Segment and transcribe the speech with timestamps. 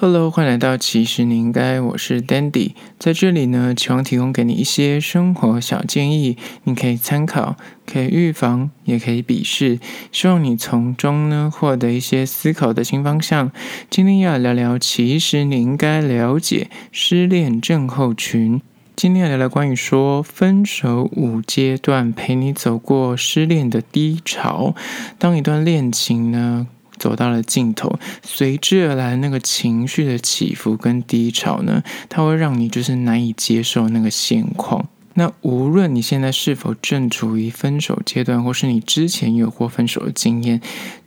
[0.00, 9.80] Hello，欢迎来到其实你应该，我是 Dandy，在这里呢，期望提供给你一些生活小建议，你可以参考，可以预防，也可以鄙视，
[10.12, 13.50] 希望你从中呢获得一些思考的新方向。
[13.90, 18.62] 今天要聊聊，其实你应该了解失恋症候群。
[18.94, 24.76] 今天要聊聊关于说分手五阶段，陪你走过失恋的低潮。
[25.18, 26.68] 当一段恋情呢，
[26.98, 34.88] 走到了尽头，随之而来那个情绪的起伏跟低潮呢，它会让你就是难以接受那个现况。
[35.14, 40.60] 那无论你现在是否正处于分手阶段，或是你之前有过分手的经验，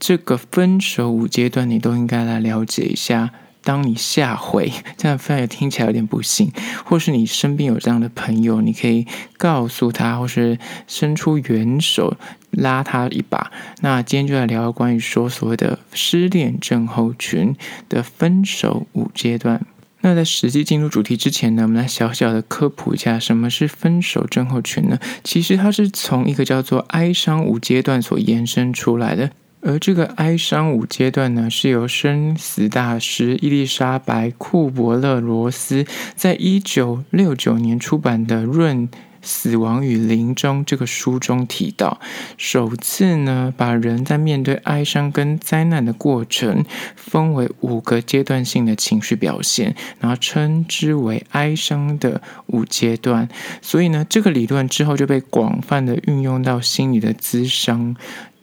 [0.00, 3.30] 这个分手五阶段你都应该来了解一下。
[3.68, 6.50] 当你下回 这样反而听起来有点不幸，
[6.86, 12.16] 或是你身边有这样的朋友，你可以告诉他，或是伸出援手
[12.50, 13.52] 拉他一把。
[13.82, 17.54] 那今天就来聊聊关于说所谓的失恋症候群
[17.90, 19.60] 的分手五阶段。
[20.00, 24.98] 那在实际进入主题之前呢，我们来小小的科普一下什么是分手症候群呢？
[25.22, 29.30] 其实它是从一个叫做哀伤五阶段所延伸出来的。
[29.68, 35.84] 而这个哀伤五阶段呢，是由生死大师伊丽莎白·库伯勒罗斯
[36.16, 38.88] 在一九六九年出版的《论
[39.20, 42.00] 死亡与临终》这个书中提到，
[42.38, 46.64] 首次呢把人在面对哀伤跟灾难的过程
[46.96, 53.28] 分为五个阶段性的情绪表现，然后称之为哀伤的五阶段。
[53.60, 57.94] 所以呢，这个理论之后就被广泛的运用到心理的咨商。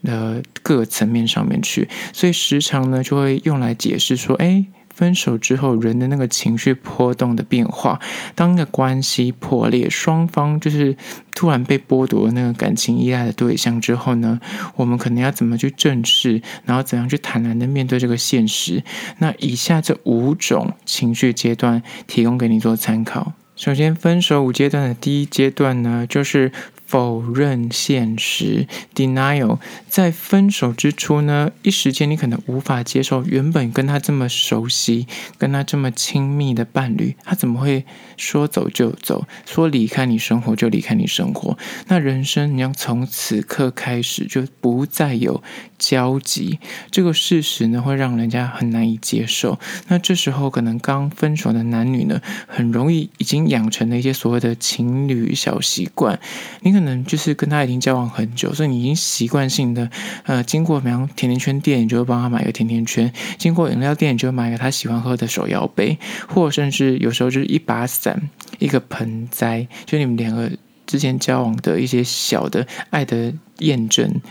[0.06, 8.00] 的各层面上面去，所以时常呢就会用来解释说，诶，分手之后人的那个情绪波动的变化，
[8.34, 10.96] 当那个关系破裂，双方就是
[11.34, 14.40] 突然被剥夺那个感情依赖的对象之后呢，
[14.78, 18.82] 我们可能要怎么去正视，然后怎样去坦然的面对这个现实？
[19.18, 23.34] 那以下这五种情绪阶段提供给你做参考。
[23.58, 26.52] 首先，分手五阶段的第一阶段呢，就是。
[26.86, 29.60] 否认现实，denial，
[29.90, 35.08] 在分手之初呢，一时间你可能无法接受原本跟他这么熟悉、
[35.38, 37.86] 跟他这么亲密的伴侣，他怎么会
[38.18, 41.58] 说走就走，说离开你生活就离开你生活？
[41.88, 45.44] 那人生你要从此刻开始就不再有
[45.80, 46.60] 交集，
[46.92, 49.58] 这个事实呢，会让人家很难以接受。
[49.88, 56.20] 那这时候可能刚分手的男女呢，很容易已经养成了一些所谓的情侣小习惯，
[56.62, 56.76] 你。
[56.76, 59.90] 可能就是跟他已经交往很久，所以你已经习惯性的，
[60.26, 65.98] 呃，经过比方甜甜圈店，你就会帮他买个甜甜圈；经过饮料店，你就会买个他喜欢喝的手摇杯，
[66.28, 70.52] 或甚至有时候就是一把伞、一个盆栽，就你们两个
[70.86, 74.22] 之前交往的一些小的爱的验证。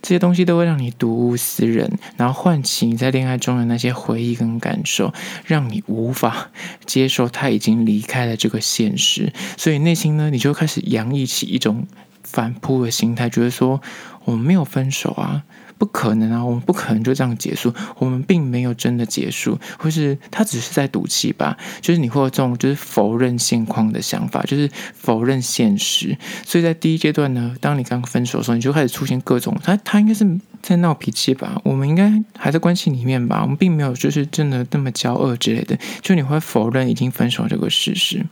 [0.00, 5.14] 这些东西都会让你睹物思人，然后唤起你在恋爱中的那些回忆跟感受，
[5.46, 6.50] 让你无法
[6.84, 11.86] 接受他已经离开了这个现实，所以内心呢，你就开始洋溢起一种
[12.24, 13.80] 反扑的心态，觉得说
[14.24, 15.42] 我们没有分手啊。
[15.78, 16.44] 不可能啊！
[16.44, 17.74] 我们不可能就这样结束。
[17.98, 21.58] 我们并没有真的结束，或是他只是在赌气吧？
[21.80, 26.16] 就是你会有这种就是否认现况的想法，就是否认现实。
[26.46, 30.24] 所以在第一阶段呢，当你刚分手的时候，你就开始出现各种他他应该是
[30.62, 31.60] 在闹脾气吧？
[31.64, 33.40] 我们应该还在关系里面吧？
[33.42, 35.76] 我们并没有就是真的那么交恶之类的。
[36.00, 38.24] 就你会否认已经分手这个事实。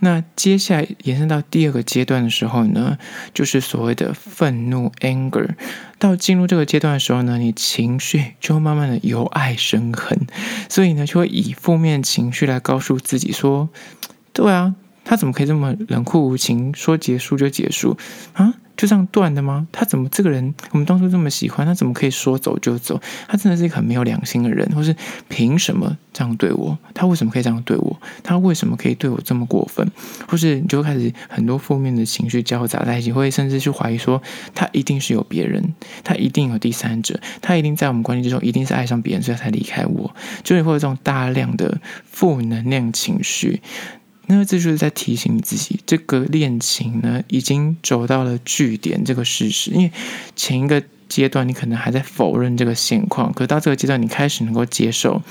[0.00, 2.96] 那接下来延伸到第二个阶段的时候呢，
[3.34, 5.25] 就是所谓的愤怒 N。
[5.98, 10.26] 到进入这个阶段的时候呢，你情绪就会慢慢的由爱生恨，
[10.68, 13.68] 所以呢，就会以负面情绪来告诉自己说
[14.32, 17.96] ：“对啊，他怎么可以这么冷酷无情，说结束就结束。
[18.34, 19.66] 啊？”就这样断的吗？
[19.72, 20.54] 他怎么这个人？
[20.72, 23.00] 我们当初这么喜欢他，怎么可以说走就走？
[23.26, 24.94] 他真的是一个很没有良心的人，或是
[25.28, 26.76] 凭什么这样对我？
[26.92, 28.00] 他为什么可以这样对我？
[28.22, 29.90] 他为什么可以对我这么过分？
[30.28, 34.22] 或是你就开始很多负面的情绪交杂在一起，会甚至去怀疑说
[34.54, 40.14] 他一定是有别人，他一定有第三者，他一定在我们关系之中一定是爱上别人，所以才离开我。
[40.42, 43.62] 就你会有这种大量的负能量情绪。
[44.26, 49.70] 那这就是在提醒你自己，这个恋情呢，已经走到了据点这个事实。
[49.70, 49.92] 因为
[50.34, 55.22] 前一个阶段你可能还在否认这个现况，可是到这个阶段你开始能够接受。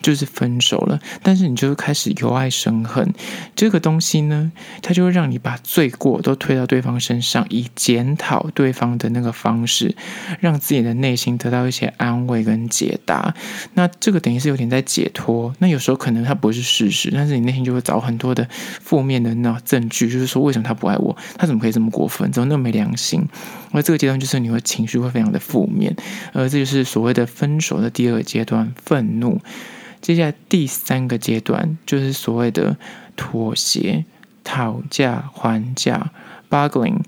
[0.00, 3.12] 就是分手了，但是你就开始由爱生恨，
[3.54, 4.50] 这个东西呢，
[4.82, 9.94] 它就会让你把罪过都推到对方身上，以检讨对方的那个方式，
[10.40, 13.34] 让自己的内心得到一些安慰跟解答。
[13.74, 15.54] 那这个等于是有点在解脱。
[15.58, 21.16] 那有时候可能它不是事实，但是你内心就会找很多的负面的那证据，就是说为什么他不爱我？
[21.36, 22.30] 他怎么可以这么过分？
[22.32, 23.26] 怎么那么没良心？
[23.72, 25.94] 而这个阶段就是你会情绪会非常的负面，
[26.32, 29.40] 而这就是所谓的分手的第二个阶段——愤怒。
[30.00, 32.76] 接下来第三个阶段就是所谓的
[33.16, 34.04] 妥协、
[34.42, 36.10] 讨价还价
[36.48, 37.00] （bargaining）。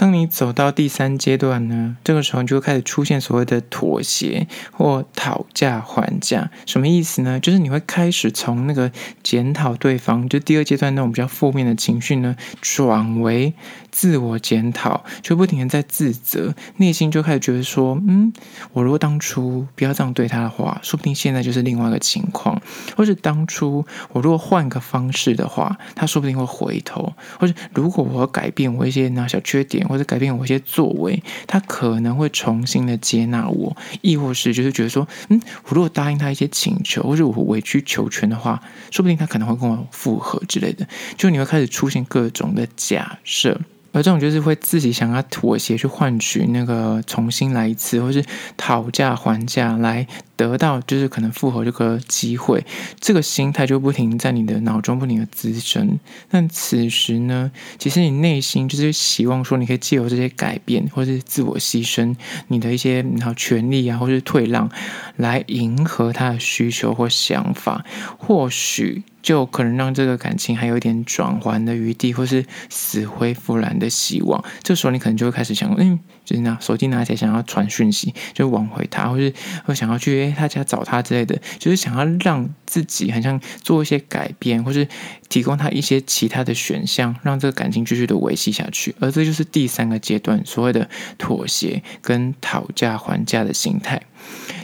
[0.00, 6.50] 当你走到第三阶段呢，这个时候你就会开始出现所谓的妥协或讨价还价。
[6.64, 7.38] 什么意思呢？
[7.38, 8.90] 就是你会开始从那个
[9.22, 13.52] 检讨对方，就第二阶段那种比较负面的情绪呢，转为
[13.90, 18.32] 自我检讨，就不停的在自责，内心就开始觉得说，嗯，
[18.72, 22.56] 我如果当初不要这样对他的话，说不定现在就是另外一个情况；
[22.96, 29.86] 或是当初我如果换个方式的话，他说不定会回头；或者如果我改变我一些那小缺点。
[29.90, 40.86] 或者改变我一些作为，他可能会重新的接纳我，亦或是就是觉得说，嗯，我如果答应他一些请求，或者我委曲求全的话，说不定他可能会跟我复合之类的。
[41.16, 43.60] 就你会开始出现各种的假设。
[43.92, 48.24] 而这种就是会自己想要妥协去换取那个重新来一次，或是
[48.56, 50.06] 讨价还价来
[50.36, 52.64] 得到就是可能复合这个机会，
[53.00, 55.98] 这个心态就不停在你的脑中不停的滋生。
[56.30, 62.14] 但此时呢，其实你内心就是希望说，你可以借由这些改变，或是自我牺牲
[62.48, 64.70] 你的一些然后权利啊，或是退让，
[65.16, 67.84] 来迎合他的需求或想法，
[68.18, 69.02] 或许。
[69.22, 74.42] 就可能让这个感情还有一点转圜的余地，或是死灰复燃的希望。
[74.62, 79.32] 这时候你可能就会开始想，嗯，就是拿手机拿起来想要传讯息，就挽回他，或是
[79.64, 84.86] 会想要去诶他家找他之类的，就是想要让自己好像做一些改变，或是
[85.28, 88.94] 提供他一些其他的选项，让这个感情继续的维系下去。
[89.00, 90.88] 而这就是第三个阶段，所谓的
[91.18, 94.00] 妥协跟讨价还价的心态。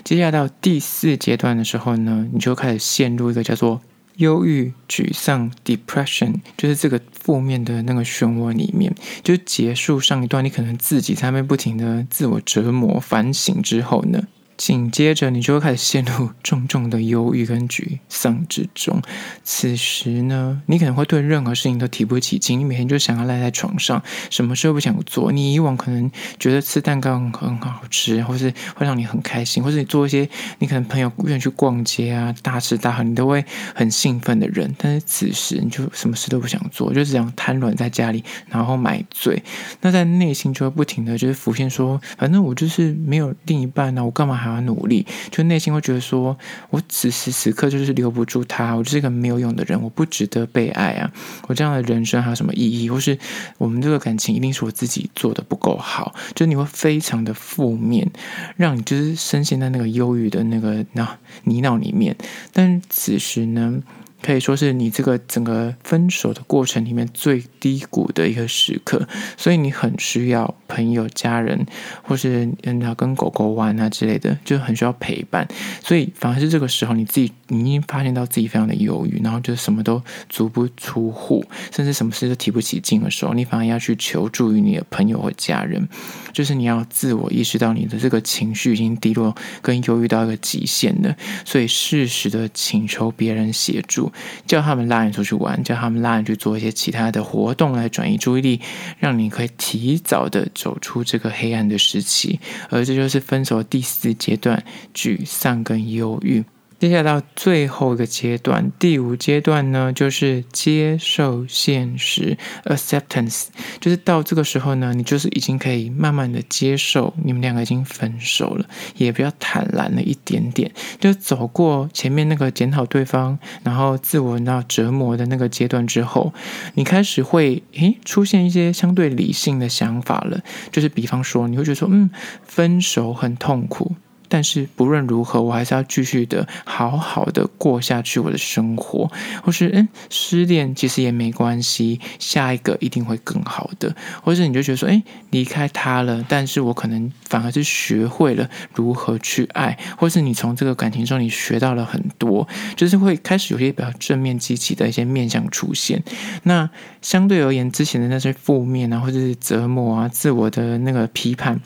[0.05, 3.83] 接下来到第四阶段的时候呢，你就开始陷入一个叫做。
[4.17, 14.27] 忧郁、沮丧 （depression） 就是这个负面的那个漩涡里面，就结束上一段，你可能自己在那边不停的自我折磨、反省之后呢。
[14.57, 19.01] 紧接着，你就会开始陷入重重的忧郁跟沮丧之中。
[19.45, 25.31] 此时呢，你可能会对任何事情都提不起劲，你每天就想要赖在床上，什么事都不想做。
[25.31, 30.29] 你以往可能觉得吃蛋糕很好吃，或是会让你很开心，或是你做一些
[30.59, 33.45] 你可能朋友愿意去逛街啊，大吃大喝，你都会
[33.75, 34.75] 很兴奋的人。
[34.79, 39.43] 但是此时，你就什么事都不想做，就只想瘫软在家里，然后买醉。
[39.83, 44.57] 那在内心就会不停的就是浮现说，反正我就是没有另一半呢，我干嘛还？
[44.57, 46.39] 还要努力，就内心会觉得说，
[46.71, 51.13] 我此时此刻就是留不住他，我就是一个没有用的人，我不值得被爱啊！
[51.49, 52.89] 我这样的人生还有什么意义？
[52.89, 53.19] 或是
[53.59, 56.15] 我们这个感情一定是我自己做的不够好？
[56.35, 58.11] 就是你会非常的负面，
[58.57, 62.17] 让你就是深陷在那个忧郁的那个那泥淖里面。
[62.53, 63.83] 但此时呢，
[64.23, 71.67] 可以说是你这个整个分手的过程里面最低谷的一个时刻，所以你很需要朋友、家人，
[72.03, 75.47] 或是嗯，要跟狗狗玩啊之类的，就很需要陪伴。
[75.83, 85.89] 所以反而是这个时候，你自己你已经发现到自己非常的忧郁，然后就什么都足不出户，甚至什么事都提不起劲的时候，你反而要去求助于你的朋友或家人，
[86.33, 94.13] 就是你要自我意识到你的这个情绪已经低落跟忧郁到一个极限了，所以适时的请求别人协助。
[94.47, 98.61] 叫他们拉你出去玩，叫他们拉你去做一些其他的活动来转移注意力，
[98.99, 102.41] 让你可以提早的走出这个黑暗的时期。
[102.71, 104.65] 而这就是分手第四阶段：
[104.95, 106.45] 沮丧跟忧郁。
[106.79, 113.47] 接下来到最后一个阶段，第五阶段呢，就是接受现实 （acceptance）。
[113.81, 118.67] 就是到这个时候呢，你就是已经可以慢慢的接受你们两个已经分手了，
[118.99, 120.71] 也比较坦然了一点点。
[121.01, 126.35] 就走过前面那个检讨对方，然后自我到折磨的那个阶段之后，
[126.75, 130.43] 你开始会诶出现一些相对理性的想法了。
[130.71, 132.11] 就是比方说，你会觉得说，嗯，
[132.45, 133.97] 分手很痛苦。
[134.29, 139.11] 但是不论如何，我还是要继续的好好的过下去我的生活，
[139.43, 156.03] 或是嗯，失恋其实也没关系，下一个一定会更好的，或是你就觉得说，哎，离开他了，但是我可能反而是学会了如何去爱，或是你从这个感情中你学到了很多，就是会开始有些比较正面积极的一些面向出现。
[156.45, 156.69] 那
[157.01, 161.61] 相对而言，之前的那些负面啊，或者是折磨啊，自我的那个批判。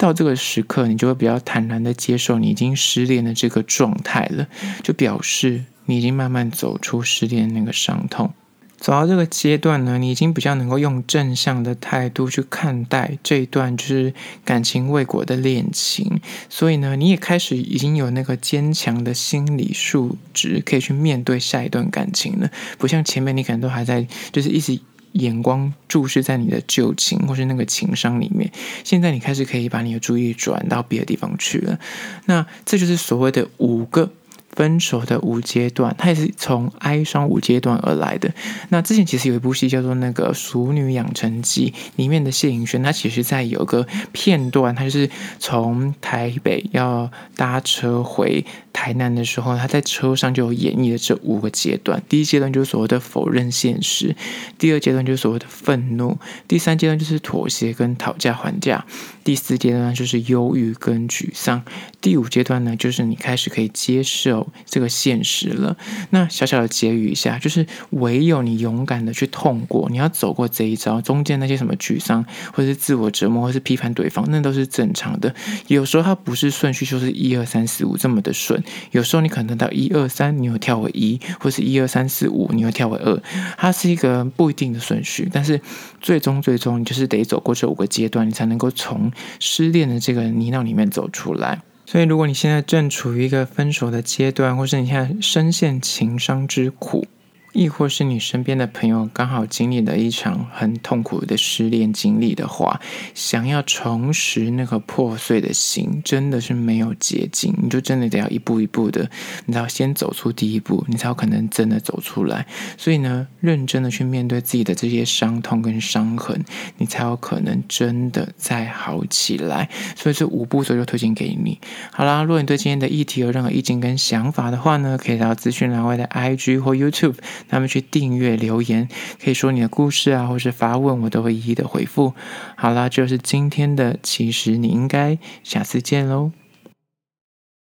[0.00, 4.48] 到这个时刻，你就会比较坦然的接受你已经失恋的这个状态了，
[4.82, 8.32] 就表示你已经慢慢走出失恋那个伤痛。
[8.78, 22.50] 走到这个阶段呢，你已经比较能够用正向的态度去看待这一段就是感情未果的恋情，所以呢，你也开始已经有那个坚强的心理素质，可以去面对下一段感情了。
[22.78, 24.80] 不像前面你可能都还在就是一直。
[25.12, 28.50] 眼光注视在你的旧情或是那个情商里面，
[28.84, 31.78] 现在你开始可以把你的注意力转到别的地方去了。
[32.26, 34.10] 那这就是所谓的五个
[34.52, 38.32] 分手的五阶段，它也是从哀伤五阶段而来的。
[38.70, 52.02] 那之前其实有一部戏叫做那个《熟女养成记》，里面的谢盈萱，她其实在有个片段，她就是从台北要搭车回台南的时候，她在车上就有演绎了这五个阶段。
[52.08, 54.14] 第一阶段就是所谓的否认现实，
[54.58, 58.84] 第二阶段就是所谓的愤怒，第三阶段就是妥协跟讨价还价，
[59.30, 61.62] 第四阶段就是忧郁跟沮丧，
[62.00, 64.48] 第五阶段呢，就是你开始可以接受。
[64.66, 65.76] 这个现实了。
[66.10, 75.32] 那小小的结语一下，就是唯有你勇敢的去痛过，你要走过这一招，中间那些什么沮丧，或者是自我折磨，或是批判对方，那都是正常的。
[75.68, 78.60] 有时候它不是顺序，就是一二三四五这么的顺。
[78.90, 83.22] 有时候你可能到一二三，你又跳回一，或是一二三四五，你又跳回二。
[83.56, 85.60] 它是一个不一定的顺序，但是
[86.00, 91.62] 最终最终，你就是得走过这五个阶段，你才能够从失恋的这个泥淖里面走出来。
[91.86, 97.04] 所以，如果你现在正处于一个分手的阶段，或是你现在深陷情伤之苦，
[97.52, 102.80] 亦或是你身边的朋友刚好经历了一场很痛苦的失恋经历的话，
[103.14, 107.54] 想要重拾那个破碎的心，真的是没有捷径。
[107.60, 109.10] 你就真的得要一步一步的，
[109.46, 112.46] 你要先走出第一步，你才有可能真的走出来。
[112.78, 116.44] 所以呢，认真的去面对自己的这些伤痛跟伤痕，
[116.78, 119.68] 你才有可能真的再好起来。
[119.96, 121.58] 所以这五步骤就推荐给你。
[121.90, 127.16] 好啦，如果你对今天的议题有任何意见跟想法的话呢，可以到资讯栏外的 IG 或 YouTube。
[127.48, 128.88] 他们去订阅留言，
[129.22, 132.14] 可以说你的故事啊，或是发问，我都会一一的回复。
[132.56, 136.32] 好啦，就是今天的，其实你应该下次见喽。